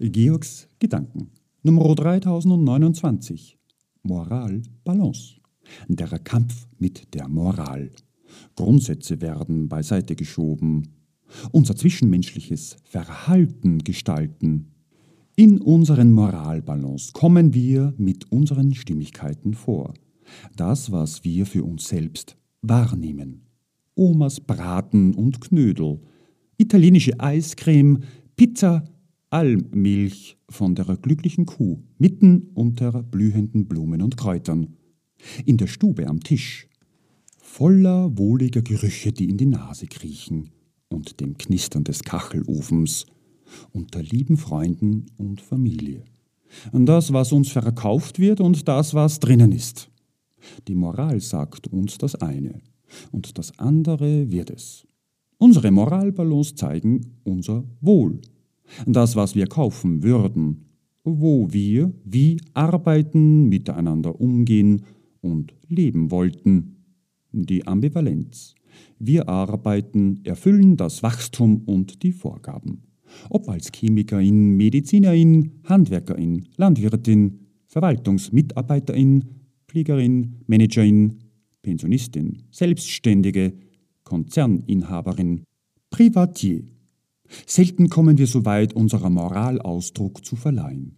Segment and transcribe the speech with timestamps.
[0.00, 1.32] Georgs Gedanken
[1.64, 3.58] Nummer 3029
[4.04, 5.40] Moral Balance
[5.88, 7.90] Der Kampf mit der Moral
[8.54, 10.86] Grundsätze werden beiseite geschoben,
[11.50, 14.70] unser zwischenmenschliches Verhalten gestalten.
[15.34, 19.94] In unseren Moralbalance kommen wir mit unseren Stimmigkeiten vor.
[20.54, 23.48] Das, was wir für uns selbst wahrnehmen.
[23.96, 25.98] Omas Braten und Knödel,
[26.56, 28.04] italienische Eiscreme,
[28.36, 28.84] Pizza,
[29.30, 34.76] Almmilch von der glücklichen Kuh mitten unter blühenden Blumen und Kräutern.
[35.44, 36.68] In der Stube am Tisch,
[37.36, 40.50] voller wohliger Gerüche, die in die Nase kriechen,
[40.88, 43.04] und dem Knistern des Kachelofens,
[43.72, 46.04] unter lieben Freunden und Familie.
[46.72, 49.90] Das, was uns verkauft wird und das, was drinnen ist.
[50.66, 52.62] Die Moral sagt uns das eine
[53.12, 54.86] und das andere wird es.
[55.36, 58.20] Unsere Moralbalance zeigen unser Wohl.
[58.86, 60.66] Das, was wir kaufen würden,
[61.04, 64.82] wo wir wie arbeiten, miteinander umgehen
[65.20, 66.76] und leben wollten.
[67.32, 68.54] Die Ambivalenz.
[68.98, 72.82] Wir arbeiten, erfüllen das Wachstum und die Vorgaben.
[73.30, 79.24] Ob als Chemikerin, Medizinerin, Handwerkerin, Landwirtin, Verwaltungsmitarbeiterin,
[79.66, 81.18] Fliegerin, Managerin,
[81.62, 83.52] Pensionistin, Selbstständige,
[84.04, 85.44] Konzerninhaberin,
[85.90, 86.62] Privatier.
[87.46, 90.96] Selten kommen wir so weit, unserer Moral Ausdruck zu verleihen.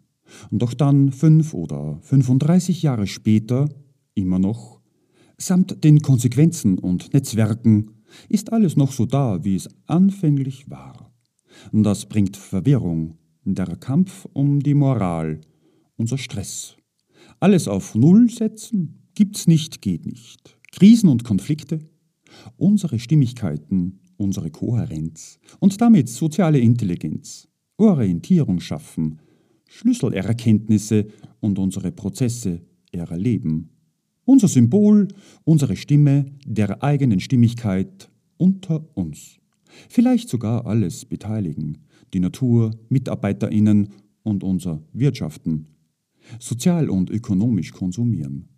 [0.51, 3.69] Doch dann, fünf oder 35 Jahre später,
[4.15, 4.81] immer noch,
[5.39, 7.91] samt den Konsequenzen und Netzwerken,
[8.29, 11.13] ist alles noch so da, wie es anfänglich war.
[11.73, 15.41] Das bringt Verwirrung, der Kampf um die Moral,
[15.97, 16.77] unser Stress.
[17.41, 19.09] Alles auf Null setzen?
[19.15, 20.59] Gibt's nicht, geht nicht.
[20.73, 21.81] Krisen und Konflikte?
[22.57, 29.21] Unsere Stimmigkeiten, unsere Kohärenz und damit soziale Intelligenz, Orientierung schaffen,
[29.69, 31.07] Schlüsselerkenntnisse
[31.41, 32.61] und unsere Prozesse
[32.93, 33.71] erleben.
[34.25, 35.09] Unser Symbol,
[35.45, 39.39] unsere Stimme der eigenen Stimmigkeit unter uns.
[39.89, 41.79] Vielleicht sogar alles beteiligen,
[42.13, 43.89] die Natur, Mitarbeiterinnen
[44.23, 45.67] und unser Wirtschaften,
[46.39, 48.49] sozial und ökonomisch konsumieren.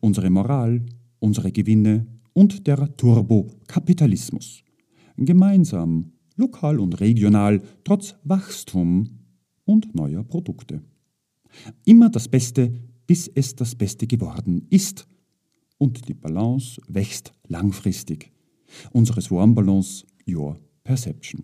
[0.00, 0.84] Unsere Moral,
[1.18, 4.62] unsere Gewinne und der Turbokapitalismus.
[5.20, 9.20] Gemeinsam, lokal und regional, trotz Wachstum
[9.66, 10.82] und neuer Produkte.
[11.84, 12.72] Immer das Beste,
[13.06, 15.06] bis es das Beste geworden ist.
[15.76, 18.32] Und die Balance wächst langfristig.
[18.92, 21.38] Unsere Swarm Balance, Your Perception.